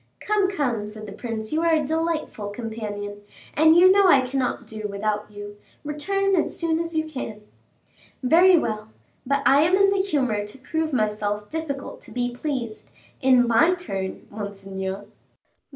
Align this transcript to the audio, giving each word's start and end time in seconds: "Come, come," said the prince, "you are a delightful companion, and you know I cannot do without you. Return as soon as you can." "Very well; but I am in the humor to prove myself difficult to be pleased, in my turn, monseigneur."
"Come, 0.19 0.49
come," 0.49 0.87
said 0.87 1.05
the 1.05 1.11
prince, 1.11 1.53
"you 1.53 1.61
are 1.61 1.75
a 1.75 1.85
delightful 1.85 2.47
companion, 2.47 3.21
and 3.53 3.75
you 3.77 3.91
know 3.91 4.07
I 4.07 4.21
cannot 4.21 4.65
do 4.65 4.87
without 4.87 5.29
you. 5.29 5.57
Return 5.83 6.35
as 6.35 6.57
soon 6.59 6.79
as 6.79 6.95
you 6.97 7.03
can." 7.07 7.41
"Very 8.23 8.57
well; 8.57 8.89
but 9.27 9.43
I 9.45 9.61
am 9.61 9.75
in 9.75 9.91
the 9.91 10.01
humor 10.01 10.43
to 10.43 10.57
prove 10.57 10.91
myself 10.91 11.51
difficult 11.51 12.01
to 12.01 12.11
be 12.11 12.31
pleased, 12.33 12.89
in 13.21 13.47
my 13.47 13.75
turn, 13.75 14.25
monseigneur." 14.31 15.05